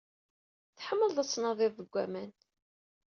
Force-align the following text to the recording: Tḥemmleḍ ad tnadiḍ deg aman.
Tḥemmleḍ 0.77 1.17
ad 1.19 1.27
tnadiḍ 1.29 1.73
deg 1.79 1.93
aman. 2.03 2.31